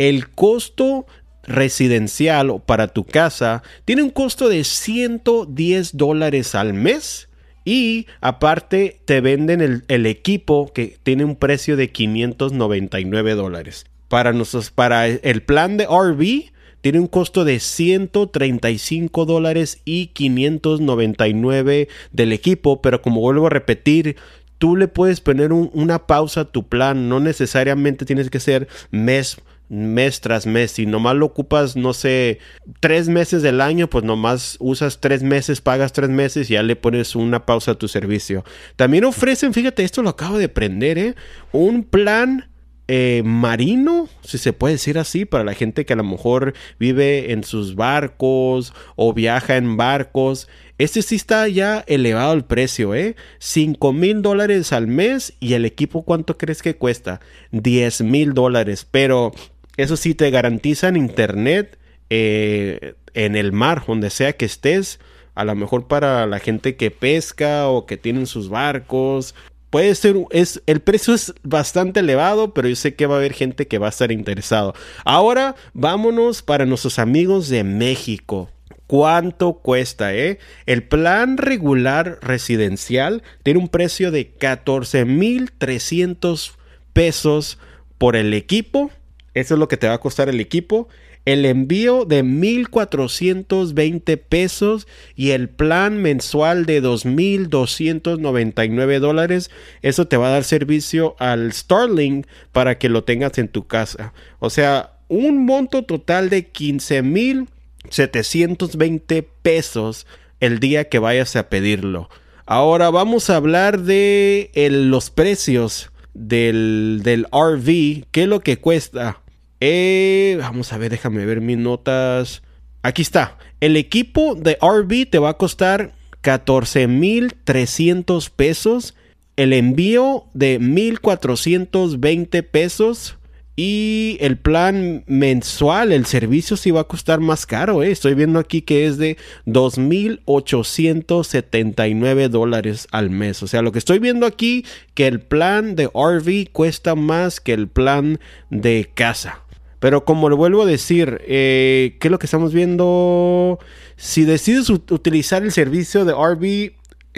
el 0.10 0.30
costo 0.30 1.06
residencial 1.44 2.62
para 2.66 2.88
tu 2.90 3.06
casa 3.06 3.64
tiene 3.86 4.04
un 4.04 4.10
costo 4.10 4.50
de 4.50 4.64
110 4.64 5.98
dólares 5.98 6.56
al 6.56 6.74
mes 6.74 7.30
Y 7.66 8.08
aparte 8.20 9.00
te 9.06 9.22
venden 9.22 9.84
el, 9.88 10.06
equipo 10.06 10.72
que 10.74 10.98
tiene 11.04 11.24
un 11.24 11.38
precio 11.38 11.78
de 11.78 11.90
599 11.92 13.36
dólares. 13.36 13.86
Para, 14.10 14.34
nosotros, 14.34 14.72
para 14.72 15.08
el 15.08 15.42
plan 15.44 15.78
de 15.78 15.86
RV 15.86 16.52
tiene 16.82 17.00
un 17.00 17.08
costo 17.08 17.46
de 17.46 17.62
135 17.62 19.26
dólares 19.26 19.82
y 19.86 20.08
599 20.08 21.88
del 22.12 22.34
equipo, 22.34 22.82
pero 22.82 23.02
como 23.02 23.22
vuelvo 23.22 23.48
a 23.48 23.52
repetir, 23.52 24.18
tú 24.58 24.76
le 24.76 24.90
puedes 24.90 25.22
poner 25.22 25.54
un, 25.54 25.72
una 25.74 26.06
pausa 26.08 26.42
a 26.42 26.52
tu 26.52 26.68
plan, 26.68 27.08
no 27.08 27.22
necesariamente 27.22 28.04
tienes 28.04 28.30
que 28.30 28.42
ser 28.42 28.68
mes 28.92 29.38
mes 29.70 30.22
tras 30.22 30.46
mes. 30.46 30.72
Si 30.72 30.86
nomás 30.86 31.16
lo 31.16 31.26
ocupas, 31.26 31.76
no 31.76 31.94
sé, 31.94 32.40
tres 32.80 33.10
meses 33.10 33.42
del 33.42 33.62
año, 33.62 33.90
pues 33.90 34.04
nomás 34.04 34.58
usas 34.60 35.00
tres 35.00 35.24
meses, 35.24 35.62
pagas 35.62 35.94
tres 35.94 36.10
meses 36.10 36.50
y 36.50 36.54
ya 36.54 36.64
le 36.64 36.76
pones 36.76 37.16
una 37.16 37.46
pausa 37.46 37.72
a 37.72 37.76
tu 37.76 37.88
servicio. 37.88 38.44
También 38.76 39.06
ofrecen, 39.06 39.54
fíjate, 39.54 39.84
esto 39.84 40.04
lo 40.04 40.10
acabo 40.10 40.38
de 40.38 40.46
aprender, 40.46 40.98
¿eh? 40.98 41.16
Un 41.52 41.84
plan 41.84 42.50
eh, 42.90 43.22
marino, 43.24 44.10
si 44.24 44.38
se 44.38 44.52
puede 44.52 44.74
decir 44.74 45.00
así, 45.00 45.24
para 45.24 45.46
la 45.46 45.54
gente 45.54 45.86
que 45.86 45.94
a 45.94 45.96
lo 45.96 46.04
mejor 46.04 46.54
vive 46.80 47.32
en 47.32 47.46
sus 47.46 47.76
barcos 47.76 48.74
o 48.96 49.14
viaja 49.14 49.56
en 49.56 49.78
barcos. 49.78 50.50
Este 50.78 51.02
sí 51.02 51.16
está 51.16 51.48
ya 51.48 51.84
elevado 51.88 52.34
el 52.34 52.44
precio, 52.44 52.94
¿eh? 52.94 53.16
5 53.40 53.94
mil 53.94 54.22
dólares 54.22 54.74
al 54.74 54.88
mes 54.88 55.34
y 55.40 55.54
el 55.54 55.66
equipo, 55.66 56.04
¿cuánto 56.04 56.38
crees 56.38 56.62
que 56.62 56.76
cuesta? 56.76 57.22
10 57.52 58.02
mil 58.02 58.34
dólares, 58.34 58.86
pero 58.90 59.32
eso 59.78 59.98
sí 59.98 60.16
te 60.16 60.30
garantizan 60.30 60.96
internet 60.96 61.78
eh, 62.10 62.96
en 63.14 63.36
el 63.36 63.52
mar, 63.52 63.84
donde 63.88 64.10
sea 64.10 64.34
que 64.34 64.46
estés. 64.46 65.00
A 65.36 65.46
lo 65.46 65.56
mejor 65.56 65.88
para 65.88 66.28
la 66.28 66.40
gente 66.40 66.76
que 66.76 66.92
pesca 66.92 67.68
o 67.68 67.86
que 67.86 67.98
tienen 67.98 68.28
sus 68.28 68.50
barcos 68.50 69.34
puede 69.74 69.94
ser, 69.96 70.16
es, 70.30 70.62
el 70.68 70.82
precio 70.82 71.16
es 71.16 71.34
bastante 71.42 72.02
elevado, 72.02 72.54
pero 72.54 72.70
yo 72.70 72.76
sé 72.76 72.94
que 72.94 73.08
va 73.08 73.16
a 73.16 73.18
haber 73.18 73.34
gente 73.34 73.68
que 73.68 73.80
va 73.80 73.88
a 73.88 73.90
estar 73.90 74.12
interesado. 74.12 74.76
Ahora 75.04 75.56
vámonos 75.74 76.44
para 76.44 76.68
nuestros 76.68 77.00
amigos 77.00 77.50
de 77.50 77.64
México. 77.64 78.52
¿Cuánto 78.86 79.54
cuesta, 79.54 80.14
eh? 80.14 80.38
El 80.68 80.84
plan 80.84 81.38
regular 81.38 82.20
residencial 82.22 83.24
tiene 83.42 83.62
un 83.62 83.68
precio 83.68 84.12
de 84.12 84.34
14,300 84.34 86.60
pesos 86.94 87.58
por 87.98 88.16
el 88.16 88.36
equipo. 88.36 88.92
Eso 89.34 89.56
es 89.56 89.60
lo 89.60 89.68
que 89.68 89.78
te 89.78 89.88
va 89.88 89.96
a 89.96 90.00
costar 90.00 90.30
el 90.30 90.40
equipo 90.40 90.88
el 91.26 91.46
envío 91.46 92.06
de 92.06 92.24
1.420 92.24 94.18
pesos 94.18 94.88
y 95.16 95.32
el 95.32 95.50
plan 95.50 96.00
mensual 96.02 96.66
de 96.66 96.82
2.299 96.84 99.00
dólares. 99.00 99.52
Eso 99.82 100.08
te 100.08 100.16
va 100.18 100.28
a 100.28 100.32
dar 100.32 100.44
servicio 100.44 101.16
al 101.20 101.54
Starlink 101.54 102.28
para 102.52 102.78
que 102.78 102.90
lo 102.90 103.06
tengas 103.06 103.38
en 103.38 103.48
tu 103.48 103.66
casa. 103.68 104.12
O 104.40 104.50
sea, 104.50 104.98
un 105.08 105.46
monto 105.46 105.86
total 105.86 106.30
de 106.30 106.52
15.720 106.52 109.26
pesos 109.42 110.06
el 110.40 110.60
día 110.60 110.90
que 110.90 111.00
vayas 111.00 111.38
a 111.38 111.50
pedirlo. 111.50 112.10
Ahora 112.46 112.90
vamos 112.90 113.30
a 113.30 113.38
hablar 113.38 113.80
de 113.80 114.52
los 114.70 115.10
precios 115.10 115.90
del, 116.14 117.00
del 117.04 117.26
RV. 117.32 118.04
¿Qué 118.12 118.24
es 118.24 118.28
lo 118.28 118.42
que 118.42 118.58
cuesta? 118.58 119.23
Eh, 119.66 120.36
vamos 120.42 120.74
a 120.74 120.78
ver, 120.78 120.92
déjame 120.92 121.26
ver 121.26 121.40
mis 121.40 121.58
notas. 121.58 122.44
Aquí 122.82 123.02
está. 123.02 123.38
El 123.62 123.78
equipo 123.78 124.36
de 124.36 124.58
RV 124.62 125.10
te 125.10 125.20
va 125.20 125.30
a 125.30 125.38
costar 125.38 125.94
14,300 126.20 128.30
pesos. 128.30 128.94
El 129.38 129.54
envío 129.54 130.26
de 130.34 130.60
1,420 130.60 132.44
pesos. 132.44 133.18
Y 133.56 134.18
el 134.20 134.38
plan 134.38 135.06
mensual, 135.08 135.94
el 135.94 136.06
servicio 136.08 136.58
sí 136.58 136.72
va 136.72 136.82
a 136.82 136.88
costar 136.90 137.22
más 137.22 137.46
caro. 137.46 137.84
¿eh? 137.84 137.92
Estoy 137.92 138.16
viendo 138.16 138.40
aquí 138.40 138.64
que 138.64 138.86
es 138.86 138.98
de 138.98 139.16
2.879 139.46 142.28
dólares 142.28 142.90
al 142.92 143.12
mes. 143.12 143.42
O 143.44 143.48
sea, 143.48 143.62
lo 143.62 143.72
que 143.72 143.80
estoy 143.80 144.00
viendo 144.00 144.26
aquí, 144.26 144.66
que 144.94 145.08
el 145.08 145.22
plan 145.22 145.78
de 145.78 145.86
RV 145.86 146.52
cuesta 146.52 146.96
más 146.96 147.40
que 147.40 147.54
el 147.54 147.70
plan 147.70 148.20
de 148.50 148.92
casa. 148.94 149.40
Pero 149.84 150.06
como 150.06 150.30
le 150.30 150.36
vuelvo 150.36 150.62
a 150.62 150.66
decir, 150.66 151.20
eh, 151.28 151.98
¿qué 152.00 152.08
es 152.08 152.12
lo 152.14 152.18
que 152.18 152.26
estamos 152.26 152.54
viendo? 152.54 153.60
Si 153.98 154.24
decides 154.24 154.70
utilizar 154.70 155.44
el 155.44 155.52
servicio 155.52 156.06
de 156.06 156.14
RV, 156.14 156.72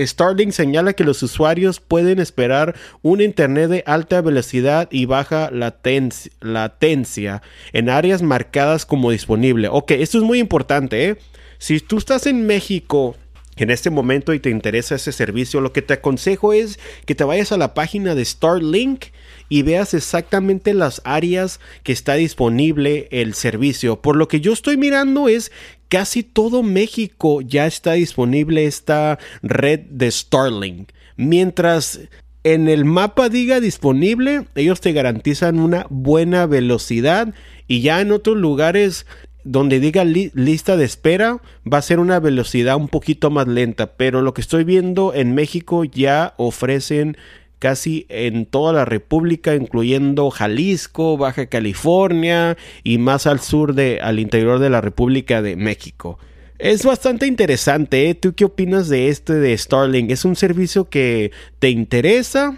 Starlink 0.03 0.51
señala 0.51 0.93
que 0.93 1.03
los 1.03 1.21
usuarios 1.21 1.79
pueden 1.79 2.17
esperar 2.17 2.73
un 3.03 3.21
internet 3.21 3.69
de 3.69 3.83
alta 3.85 4.19
velocidad 4.21 4.87
y 4.89 5.05
baja 5.05 5.51
latencia 5.51 7.43
en 7.71 7.89
áreas 7.91 8.23
marcadas 8.23 8.87
como 8.87 9.11
disponible. 9.11 9.67
Ok, 9.67 9.91
esto 9.91 10.17
es 10.17 10.23
muy 10.23 10.39
importante. 10.39 11.09
¿eh? 11.09 11.17
Si 11.59 11.79
tú 11.81 11.99
estás 11.99 12.25
en 12.25 12.47
México 12.47 13.15
en 13.57 13.69
este 13.69 13.89
momento 13.89 14.33
y 14.33 14.39
te 14.39 14.49
interesa 14.49 14.95
ese 14.95 15.11
servicio, 15.11 15.61
lo 15.61 15.71
que 15.71 15.81
te 15.81 15.93
aconsejo 15.93 16.53
es 16.53 16.79
que 17.05 17.15
te 17.15 17.23
vayas 17.23 17.51
a 17.51 17.57
la 17.57 17.73
página 17.73 18.15
de 18.15 18.25
Starlink 18.25 19.05
y 19.47 19.61
veas 19.61 19.93
exactamente 19.93 20.73
las 20.73 21.01
áreas 21.05 21.59
que 21.83 21.91
está 21.91 22.15
disponible 22.15 23.07
el 23.11 23.33
servicio. 23.33 24.01
Por 24.01 24.15
lo 24.15 24.27
que 24.27 24.41
yo 24.41 24.53
estoy 24.53 24.77
mirando 24.77 25.29
es 25.29 25.51
casi 25.87 26.23
todo 26.23 26.63
México 26.63 27.41
ya 27.41 27.65
está 27.65 27.93
disponible 27.93 28.65
esta 28.65 29.19
red 29.41 29.81
de 29.89 30.11
Starlink. 30.11 30.89
Mientras 31.15 32.01
en 32.43 32.67
el 32.67 32.85
mapa 32.85 33.29
diga 33.29 33.59
disponible, 33.59 34.45
ellos 34.55 34.81
te 34.81 34.93
garantizan 34.93 35.59
una 35.59 35.87
buena 35.89 36.45
velocidad 36.45 37.33
y 37.67 37.81
ya 37.81 38.01
en 38.01 38.11
otros 38.11 38.37
lugares 38.37 39.05
donde 39.45 39.79
diga 39.79 40.03
lista 40.03 40.75
de 40.75 40.83
espera 40.83 41.39
va 41.71 41.77
a 41.77 41.83
ser 41.83 41.99
una 41.99 42.19
velocidad 42.19 42.75
un 42.75 42.89
poquito 42.89 43.29
más 43.29 43.47
lenta, 43.47 43.93
pero 43.95 44.21
lo 44.21 44.33
que 44.33 44.41
estoy 44.41 44.65
viendo 44.65 45.13
en 45.13 45.33
México 45.35 45.85
ya 45.85 46.33
ofrecen 46.37 47.15
casi 47.59 48.05
en 48.09 48.45
toda 48.47 48.73
la 48.73 48.85
República, 48.85 49.55
incluyendo 49.55 50.29
Jalisco, 50.31 51.15
Baja 51.15 51.45
California 51.45 52.57
y 52.83 52.97
más 52.97 53.27
al 53.27 53.39
sur 53.39 53.73
de, 53.75 53.99
al 54.01 54.19
interior 54.19 54.59
de 54.59 54.69
la 54.69 54.81
República 54.81 55.41
de 55.41 55.55
México. 55.55 56.19
Es 56.57 56.83
bastante 56.83 57.27
interesante, 57.27 58.09
¿eh? 58.09 58.15
¿Tú 58.15 58.33
qué 58.33 58.45
opinas 58.45 58.89
de 58.89 59.09
este 59.09 59.33
de 59.33 59.57
Starlink? 59.57 60.09
¿Es 60.09 60.25
un 60.25 60.35
servicio 60.35 60.89
que 60.89 61.31
te 61.59 61.69
interesa? 61.69 62.55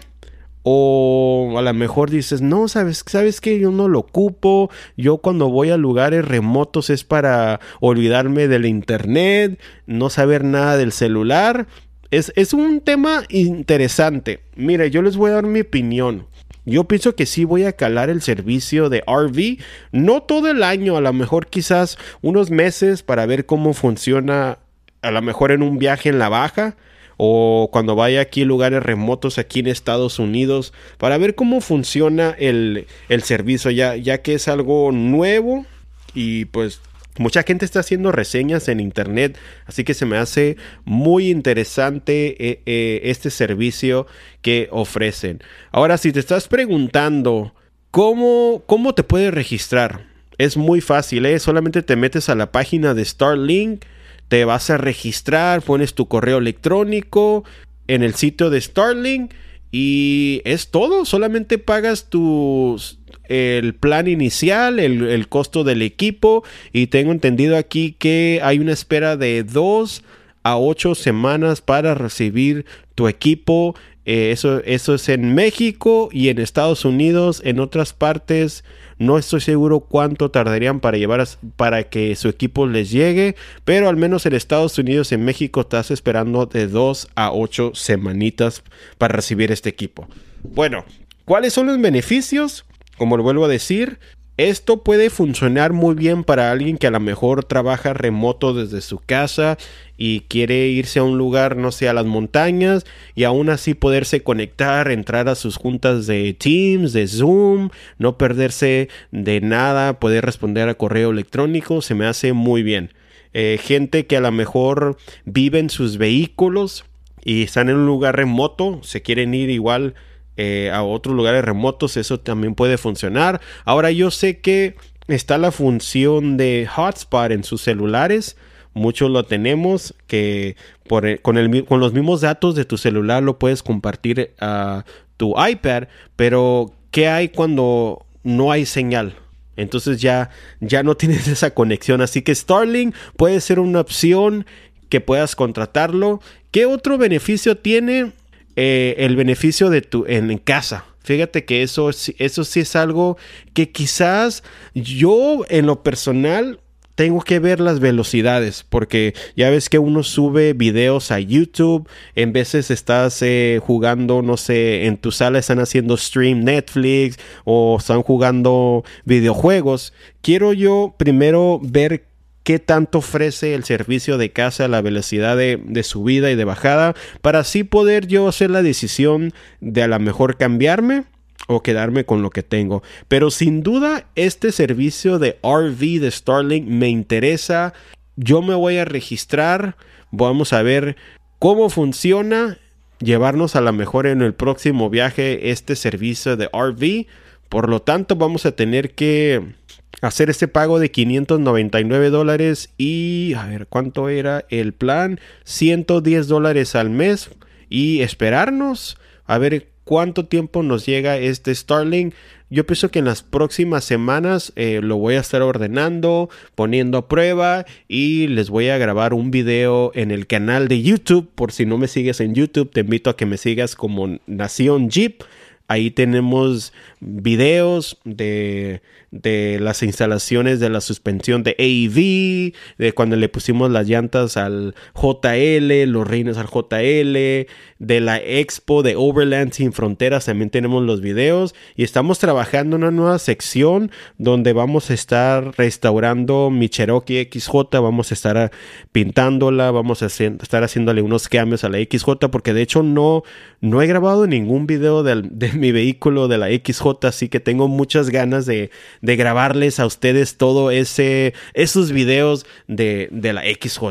O 0.70 1.54
a 1.56 1.62
lo 1.62 1.72
mejor 1.72 2.10
dices, 2.10 2.42
no, 2.42 2.68
sabes, 2.68 3.02
sabes 3.06 3.40
que 3.40 3.58
yo 3.58 3.70
no 3.70 3.88
lo 3.88 4.00
ocupo. 4.00 4.70
Yo 4.98 5.16
cuando 5.16 5.48
voy 5.48 5.70
a 5.70 5.78
lugares 5.78 6.26
remotos 6.26 6.90
es 6.90 7.04
para 7.04 7.58
olvidarme 7.80 8.48
del 8.48 8.66
internet, 8.66 9.58
no 9.86 10.10
saber 10.10 10.44
nada 10.44 10.76
del 10.76 10.92
celular. 10.92 11.68
Es, 12.10 12.52
un 12.52 12.82
tema 12.82 13.22
interesante. 13.30 14.40
Mire, 14.56 14.90
yo 14.90 15.00
les 15.00 15.16
voy 15.16 15.30
a 15.30 15.36
dar 15.36 15.46
mi 15.46 15.60
opinión. 15.60 16.26
Yo 16.66 16.84
pienso 16.84 17.16
que 17.16 17.24
sí 17.24 17.44
voy 17.44 17.64
a 17.64 17.72
calar 17.72 18.10
el 18.10 18.20
servicio 18.20 18.90
de 18.90 19.02
RV, 19.06 19.64
no 19.92 20.22
todo 20.22 20.50
el 20.50 20.62
año, 20.62 20.98
a 20.98 21.00
lo 21.00 21.14
mejor 21.14 21.46
quizás 21.46 21.96
unos 22.20 22.50
meses 22.50 23.02
para 23.02 23.24
ver 23.24 23.46
cómo 23.46 23.72
funciona, 23.72 24.58
a 25.00 25.10
lo 25.12 25.22
mejor 25.22 25.50
en 25.50 25.62
un 25.62 25.78
viaje 25.78 26.10
en 26.10 26.18
la 26.18 26.28
baja 26.28 26.76
o 27.18 27.68
cuando 27.70 27.94
vaya 27.94 28.22
aquí 28.22 28.42
a 28.42 28.46
lugares 28.46 28.82
remotos 28.82 29.36
aquí 29.36 29.60
en 29.60 29.66
Estados 29.66 30.18
Unidos, 30.18 30.72
para 30.96 31.18
ver 31.18 31.34
cómo 31.34 31.60
funciona 31.60 32.34
el, 32.38 32.86
el 33.10 33.22
servicio, 33.22 33.70
ya, 33.70 33.96
ya 33.96 34.22
que 34.22 34.34
es 34.34 34.48
algo 34.48 34.90
nuevo 34.92 35.66
y 36.14 36.46
pues 36.46 36.80
Mucha 37.18 37.42
gente 37.42 37.64
está 37.64 37.80
haciendo 37.80 38.12
reseñas 38.12 38.68
en 38.68 38.78
internet, 38.78 39.36
así 39.66 39.82
que 39.82 39.94
se 39.94 40.06
me 40.06 40.16
hace 40.18 40.56
muy 40.84 41.30
interesante 41.30 42.36
eh, 42.50 42.62
eh, 42.64 43.00
este 43.04 43.30
servicio 43.30 44.06
que 44.40 44.68
ofrecen. 44.70 45.42
Ahora, 45.72 45.98
si 45.98 46.12
te 46.12 46.20
estás 46.20 46.46
preguntando 46.46 47.54
cómo, 47.90 48.62
cómo 48.66 48.94
te 48.94 49.02
puedes 49.02 49.34
registrar, 49.34 50.06
es 50.38 50.56
muy 50.56 50.80
fácil, 50.80 51.26
¿eh? 51.26 51.40
solamente 51.40 51.82
te 51.82 51.96
metes 51.96 52.28
a 52.28 52.36
la 52.36 52.52
página 52.52 52.94
de 52.94 53.04
Starlink, 53.04 53.84
te 54.28 54.44
vas 54.44 54.70
a 54.70 54.76
registrar, 54.76 55.62
pones 55.62 55.94
tu 55.94 56.06
correo 56.06 56.38
electrónico 56.38 57.44
en 57.86 58.02
el 58.02 58.14
sitio 58.14 58.50
de 58.50 58.60
Starlink 58.60 59.32
y 59.72 60.40
es 60.44 60.70
todo, 60.70 61.04
solamente 61.04 61.58
pagas 61.58 62.08
tus 62.08 62.98
el 63.28 63.74
plan 63.74 64.08
inicial, 64.08 64.78
el, 64.78 65.28
costo 65.28 65.62
del 65.62 65.82
equipo 65.82 66.44
y 66.72 66.86
tengo 66.86 67.12
entendido 67.12 67.58
aquí 67.58 67.94
que 67.98 68.40
hay 68.42 68.58
una 68.58 68.72
espera 68.72 69.18
de 69.18 69.44
dos 69.44 70.02
a 70.42 70.56
ocho 70.56 70.94
semanas 70.94 71.60
para 71.60 71.94
recibir 71.94 72.64
tu 72.94 73.06
equipo 73.06 73.74
Eh, 74.10 74.32
eso, 74.32 74.62
eso 74.64 74.94
es 74.94 75.06
en 75.10 75.34
México 75.34 76.08
y 76.10 76.30
en 76.30 76.38
Estados 76.38 76.86
Unidos. 76.86 77.42
En 77.44 77.60
otras 77.60 77.92
partes 77.92 78.64
no 78.96 79.18
estoy 79.18 79.42
seguro 79.42 79.80
cuánto 79.80 80.30
tardarían 80.30 80.80
para 80.80 80.96
llevar 80.96 81.28
para 81.56 81.90
que 81.90 82.16
su 82.16 82.30
equipo 82.30 82.66
les 82.66 82.90
llegue, 82.90 83.36
pero 83.66 83.86
al 83.86 83.98
menos 83.98 84.24
en 84.24 84.32
Estados 84.32 84.78
Unidos, 84.78 85.12
en 85.12 85.26
México, 85.26 85.60
estás 85.60 85.90
esperando 85.90 86.46
de 86.46 86.68
2 86.68 87.08
a 87.16 87.32
8 87.32 87.72
semanitas 87.74 88.62
para 88.96 89.14
recibir 89.14 89.52
este 89.52 89.68
equipo. 89.68 90.08
Bueno, 90.42 90.86
¿cuáles 91.26 91.52
son 91.52 91.66
los 91.66 91.78
beneficios? 91.78 92.64
Como 92.96 93.18
lo 93.18 93.22
vuelvo 93.22 93.44
a 93.44 93.48
decir, 93.48 93.98
esto 94.38 94.84
puede 94.84 95.10
funcionar 95.10 95.72
muy 95.72 95.96
bien 95.96 96.22
para 96.22 96.52
alguien 96.52 96.78
que 96.78 96.86
a 96.86 96.92
lo 96.92 97.00
mejor 97.00 97.42
trabaja 97.42 97.92
remoto 97.92 98.54
desde 98.54 98.80
su 98.82 99.00
casa 99.00 99.58
y 99.96 100.20
quiere 100.20 100.68
irse 100.68 101.00
a 101.00 101.02
un 101.02 101.18
lugar, 101.18 101.56
no 101.56 101.72
sé, 101.72 101.88
a 101.88 101.92
las 101.92 102.06
montañas 102.06 102.86
y 103.16 103.24
aún 103.24 103.50
así 103.50 103.74
poderse 103.74 104.22
conectar, 104.22 104.92
entrar 104.92 105.28
a 105.28 105.34
sus 105.34 105.56
juntas 105.56 106.06
de 106.06 106.34
Teams, 106.34 106.92
de 106.92 107.08
Zoom, 107.08 107.70
no 107.98 108.16
perderse 108.16 108.88
de 109.10 109.40
nada, 109.40 109.98
poder 109.98 110.24
responder 110.24 110.68
a 110.68 110.74
correo 110.74 111.10
electrónico, 111.10 111.82
se 111.82 111.96
me 111.96 112.06
hace 112.06 112.32
muy 112.32 112.62
bien. 112.62 112.92
Eh, 113.34 113.58
gente 113.60 114.06
que 114.06 114.16
a 114.16 114.20
lo 114.20 114.30
mejor 114.30 114.98
vive 115.24 115.58
en 115.58 115.68
sus 115.68 115.98
vehículos 115.98 116.84
y 117.24 117.42
están 117.42 117.68
en 117.70 117.74
un 117.74 117.86
lugar 117.86 118.14
remoto, 118.14 118.78
se 118.84 119.02
quieren 119.02 119.34
ir 119.34 119.50
igual 119.50 119.94
eh, 120.40 120.70
a 120.72 120.84
otros 120.84 121.16
lugares 121.16 121.44
remotos, 121.44 121.96
eso 121.96 122.20
también 122.20 122.54
puede 122.54 122.78
funcionar. 122.78 123.40
Ahora 123.64 123.90
yo 123.90 124.12
sé 124.12 124.38
que 124.38 124.76
está 125.08 125.36
la 125.36 125.50
función 125.50 126.36
de 126.36 126.68
hotspot 126.72 127.32
en 127.32 127.42
sus 127.42 127.60
celulares. 127.60 128.36
Muchos 128.72 129.10
lo 129.10 129.24
tenemos, 129.24 129.96
que 130.06 130.54
por, 130.86 131.20
con, 131.22 131.62
con 131.62 131.80
los 131.80 131.92
mismos 131.92 132.20
datos 132.20 132.54
de 132.54 132.64
tu 132.64 132.78
celular 132.78 133.20
lo 133.24 133.40
puedes 133.40 133.64
compartir 133.64 134.32
a 134.38 134.84
tu 135.16 135.34
iPad, 135.44 135.88
pero 136.14 136.72
¿qué 136.92 137.08
hay 137.08 137.30
cuando 137.30 138.06
no 138.22 138.52
hay 138.52 138.64
señal? 138.64 139.16
Entonces 139.56 140.00
ya, 140.00 140.30
ya 140.60 140.84
no 140.84 140.96
tienes 140.96 141.26
esa 141.26 141.50
conexión. 141.50 142.00
Así 142.00 142.22
que 142.22 142.32
Starlink 142.32 142.94
puede 143.16 143.40
ser 143.40 143.58
una 143.58 143.80
opción 143.80 144.46
que 144.88 145.00
puedas 145.00 145.34
contratarlo. 145.34 146.20
¿Qué 146.52 146.64
otro 146.64 146.96
beneficio 146.96 147.58
tiene? 147.58 148.12
Eh, 148.60 148.96
el 149.06 149.14
beneficio 149.14 149.70
de 149.70 149.82
tu 149.82 150.04
en, 150.08 150.36
casa. 150.38 150.84
Fíjate 151.04 151.44
que 151.44 151.62
eso, 151.62 151.90
eso 151.90 152.42
sí 152.42 152.58
es 152.58 152.74
algo 152.74 153.16
que 153.54 153.70
quizás 153.70 154.42
yo 154.74 155.44
en 155.48 155.66
lo 155.66 155.84
personal 155.84 156.58
tengo 156.96 157.20
que 157.20 157.38
ver 157.38 157.60
las 157.60 157.78
velocidades 157.78 158.66
porque 158.68 159.14
ya 159.36 159.48
ves 159.50 159.68
que 159.68 159.78
uno 159.78 160.02
sube 160.02 160.54
videos 160.54 161.12
a 161.12 161.20
YouTube, 161.20 161.88
en 162.16 162.32
veces 162.32 162.72
estás 162.72 163.22
eh, 163.22 163.60
jugando, 163.62 164.22
no 164.22 164.36
sé, 164.36 164.86
en 164.86 164.96
tu 164.96 165.12
sala 165.12 165.38
están 165.38 165.60
haciendo 165.60 165.96
stream 165.96 166.42
Netflix 166.42 167.16
o 167.44 167.76
están 167.78 168.02
jugando 168.02 168.82
videojuegos. 169.04 169.92
Quiero 170.20 170.52
yo 170.52 170.96
primero 170.98 171.60
ver 171.62 172.08
qué 172.48 172.58
tanto 172.58 173.00
ofrece 173.00 173.54
el 173.54 173.64
servicio 173.64 174.16
de 174.16 174.32
casa, 174.32 174.68
la 174.68 174.80
velocidad 174.80 175.36
de, 175.36 175.82
subida 175.82 176.30
y 176.30 176.34
de 176.34 176.46
bajada, 176.46 176.94
para 177.20 177.40
así 177.40 177.62
poder 177.62 178.06
yo 178.06 178.26
hacer 178.26 178.48
la 178.48 178.62
decisión 178.62 179.34
de 179.60 179.82
a 179.82 179.86
lo 179.86 179.98
mejor 179.98 180.38
cambiarme 180.38 181.04
o 181.46 181.62
quedarme 181.62 182.04
con 182.04 182.22
lo 182.22 182.30
que 182.30 182.42
tengo. 182.42 182.82
Pero 183.06 183.30
sin 183.30 183.62
duda 183.62 184.06
este 184.14 184.50
servicio 184.50 185.18
de 185.18 185.38
RV 185.42 186.00
de 186.00 186.10
Starlink 186.10 186.66
me 186.66 186.88
interesa. 186.88 187.74
Yo 188.16 188.40
me 188.40 188.54
voy 188.54 188.78
a 188.78 188.86
registrar. 188.86 189.76
Vamos 190.10 190.54
a 190.54 190.62
ver 190.62 190.96
cómo 191.38 191.68
funciona. 191.68 192.56
Llevarnos 192.98 193.56
a 193.56 193.60
lo 193.60 193.74
mejor 193.74 194.06
en 194.06 194.22
el 194.22 194.32
próximo 194.32 194.88
viaje 194.88 195.50
este 195.50 195.76
servicio 195.76 196.38
de 196.38 196.46
RV. 196.46 197.08
Por 197.50 197.68
lo 197.68 197.82
tanto 197.82 198.16
vamos 198.16 198.46
a 198.46 198.52
tener 198.52 198.94
que 198.94 199.57
hacer 200.00 200.30
este 200.30 200.48
pago 200.48 200.78
de 200.78 200.90
599 200.90 202.10
dólares 202.10 202.70
y 202.78 203.34
a 203.36 203.46
ver 203.46 203.66
cuánto 203.66 204.08
era 204.08 204.44
el 204.48 204.72
plan 204.72 205.20
110 205.44 206.28
dólares 206.28 206.74
al 206.74 206.90
mes 206.90 207.30
y 207.68 208.00
esperarnos 208.02 208.98
a 209.26 209.38
ver 209.38 209.68
cuánto 209.84 210.26
tiempo 210.26 210.62
nos 210.62 210.86
llega 210.86 211.18
este 211.18 211.54
Starlink 211.54 212.14
yo 212.50 212.64
pienso 212.64 212.90
que 212.90 213.00
en 213.00 213.04
las 213.04 213.22
próximas 213.22 213.84
semanas 213.84 214.54
eh, 214.56 214.80
lo 214.82 214.96
voy 214.96 215.16
a 215.16 215.20
estar 215.20 215.42
ordenando, 215.42 216.30
poniendo 216.54 216.96
a 216.96 217.06
prueba 217.06 217.66
y 217.88 218.26
les 218.28 218.48
voy 218.48 218.70
a 218.70 218.78
grabar 218.78 219.12
un 219.12 219.30
video 219.30 219.92
en 219.94 220.10
el 220.10 220.26
canal 220.26 220.66
de 220.66 220.80
YouTube. 220.80 221.28
Por 221.34 221.52
si 221.52 221.66
no 221.66 221.76
me 221.76 221.88
sigues 221.88 222.20
en 222.20 222.34
YouTube, 222.34 222.70
te 222.70 222.80
invito 222.80 223.10
a 223.10 223.16
que 223.16 223.26
me 223.26 223.36
sigas 223.36 223.74
como 223.74 224.18
Nación 224.26 224.88
Jeep. 224.88 225.24
Ahí 225.66 225.90
tenemos 225.90 226.72
videos 227.00 227.98
de, 228.04 228.82
de, 229.10 229.58
las 229.60 229.82
instalaciones 229.82 230.60
de 230.60 230.70
la 230.70 230.80
suspensión 230.80 231.42
de 231.42 231.56
AEV, 231.58 232.54
de 232.78 232.92
cuando 232.92 233.16
le 233.16 233.28
pusimos 233.28 233.70
las 233.70 233.88
llantas 233.88 234.36
al 234.36 234.74
JL, 234.94 235.84
los 235.90 236.06
reines 236.06 236.36
al 236.36 236.46
JL, 236.46 237.46
de 237.78 238.00
la 238.00 238.18
expo 238.18 238.82
de 238.82 238.96
Overland 238.96 239.52
Sin 239.52 239.72
Fronteras, 239.72 240.26
también 240.26 240.50
tenemos 240.50 240.82
los 240.82 241.00
videos 241.00 241.54
y 241.76 241.84
estamos 241.84 242.18
trabajando 242.18 242.76
una 242.76 242.90
nueva 242.90 243.18
sección 243.18 243.90
donde 244.18 244.52
vamos 244.52 244.90
a 244.90 244.94
estar 244.94 245.56
restaurando 245.56 246.50
mi 246.50 246.68
Cherokee 246.68 247.28
XJ, 247.30 247.80
vamos 247.80 248.10
a 248.10 248.14
estar 248.14 248.50
pintándola, 248.92 249.70
vamos 249.70 250.02
a 250.02 250.06
estar 250.06 250.64
haciéndole 250.64 251.02
unos 251.02 251.28
cambios 251.28 251.64
a 251.64 251.68
la 251.68 251.78
XJ 251.78 252.28
porque 252.30 252.52
de 252.52 252.62
hecho 252.62 252.82
no, 252.82 253.22
no 253.60 253.82
he 253.82 253.86
grabado 253.86 254.26
ningún 254.26 254.66
video 254.66 255.02
de, 255.02 255.22
de 255.22 255.52
mi 255.52 255.72
vehículo 255.72 256.28
de 256.28 256.38
la 256.38 256.48
XJ, 256.48 256.87
así 257.02 257.28
que 257.28 257.40
tengo 257.40 257.68
muchas 257.68 258.10
ganas 258.10 258.46
de, 258.46 258.70
de 259.00 259.16
grabarles 259.16 259.80
a 259.80 259.86
ustedes 259.86 260.36
todo 260.36 260.70
ese, 260.70 261.34
esos 261.54 261.92
videos 261.92 262.46
de, 262.66 263.08
de 263.10 263.32
la 263.32 263.42
XJ. 263.42 263.84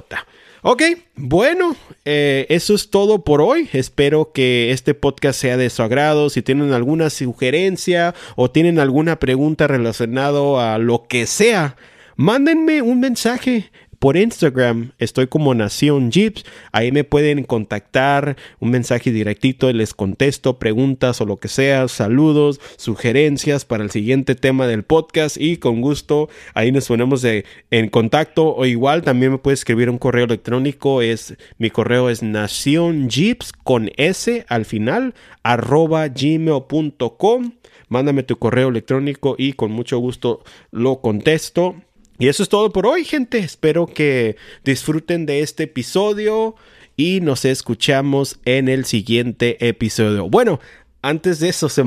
Ok, 0.64 0.82
bueno, 1.16 1.76
eh, 2.04 2.46
eso 2.50 2.74
es 2.74 2.90
todo 2.90 3.24
por 3.24 3.42
hoy. 3.42 3.70
Espero 3.74 4.32
que 4.34 4.72
este 4.72 4.96
podcast 4.96 5.40
sea 5.40 5.56
de 5.56 5.70
su 5.70 5.84
agrado. 5.84 6.30
Si 6.30 6.42
tienen 6.42 6.74
alguna 6.74 7.10
sugerencia 7.10 8.16
o 8.36 8.50
tienen 8.50 8.80
alguna 8.80 9.20
pregunta 9.20 9.68
relacionada 9.68 10.74
a 10.74 10.78
lo 10.80 11.06
que 11.08 11.28
sea, 11.28 11.78
mándenme 12.16 12.82
un 12.82 13.00
mensaje 13.00 13.72
por 14.00 14.18
Instagram 14.18 14.92
estoy 15.00 15.28
como 15.28 15.54
Nación 15.54 16.12
Jeeps. 16.12 16.46
Ahí 16.72 16.92
me 16.92 17.04
pueden 17.04 17.44
contactar, 17.44 18.38
un 18.60 18.70
mensaje 18.70 19.12
directito, 19.12 19.72
les 19.72 19.94
contesto 19.94 20.60
preguntas 20.60 21.20
o 21.22 21.26
lo 21.26 21.38
que 21.38 21.48
sea, 21.48 21.88
saludos, 21.88 22.60
sugerencias 22.78 23.66
para 23.66 23.84
el 23.84 23.92
siguiente 23.92 24.36
tema 24.36 24.68
del 24.68 24.84
podcast 24.84 25.38
y 25.38 25.58
con 25.58 25.82
gusto 25.82 26.30
ahí 26.54 26.72
nos 26.72 26.88
ponemos 26.88 27.24
en 27.24 27.90
contacto 27.90 28.56
o 28.56 28.66
igual 28.66 29.04
también 29.04 29.32
me 29.32 29.38
puedes 29.38 29.60
escribir 29.60 29.90
un 29.90 29.98
correo 29.98 30.26
electrónico. 30.26 31.02
Es, 31.02 31.36
mi 31.58 31.70
correo 31.70 32.10
es 32.10 32.24
Nación 32.24 33.10
Jeeps 33.10 33.52
con 33.52 33.92
S 33.98 34.46
al 34.48 34.66
final 34.66 35.14
arroba 35.44 36.08
gmail.com. 36.08 37.52
Mándame 37.90 38.24
tu 38.24 38.38
correo 38.38 38.68
electrónico 38.68 39.36
y 39.38 39.54
con 39.54 39.72
mucho 39.72 39.98
gusto 39.98 40.44
lo 40.72 41.00
contesto. 41.00 41.76
Y 42.20 42.28
eso 42.28 42.44
es 42.44 42.50
todo 42.50 42.72
por 42.72 42.88
hoy, 42.88 43.06
gente. 43.06 43.38
Espero 43.40 43.86
que 43.86 44.38
disfruten 44.64 45.26
de 45.26 45.42
este 45.42 45.64
episodio 45.64 46.56
y 46.96 47.22
nos 47.22 47.46
escuchamos 47.46 48.40
en 48.46 48.70
el 48.70 48.86
siguiente 48.86 49.68
episodio. 49.68 50.28
Bueno, 50.30 50.60
antes 51.04 51.40
de 51.40 51.50
eso, 51.50 51.70
se 51.70 51.84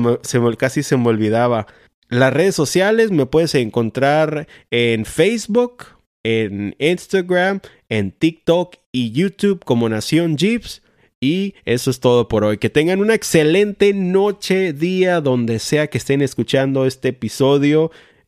casi 0.57 0.83
se 0.83 0.97
me 0.97 1.09
olvidaba. 1.09 1.67
Las 2.07 2.33
redes 2.33 2.55
sociales 2.55 3.11
me 3.11 3.25
puedes 3.25 3.55
encontrar 3.55 4.47
en 4.69 5.05
Facebook, 5.05 5.85
en 6.23 6.75
Instagram, 6.79 7.59
en 7.89 8.11
TikTok 8.11 8.77
y 8.91 9.11
YouTube 9.11 9.63
como 9.65 9.89
Nación 9.89 10.37
Jeeps. 10.37 10.81
Y 11.19 11.55
eso 11.65 11.91
es 11.91 11.99
todo 11.99 12.27
por 12.27 12.43
hoy. 12.45 12.57
Que 12.57 12.69
tengan 12.69 12.99
una 12.99 13.13
excelente 13.13 13.93
noche, 13.93 14.73
día, 14.73 15.21
donde 15.21 15.59
sea 15.59 15.87
que 15.87 15.97
estén 15.97 16.21
escuchando 16.21 16.85
este 16.85 17.09
episodio 17.09 17.91